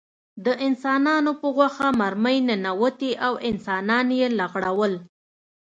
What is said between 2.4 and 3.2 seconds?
ننوتې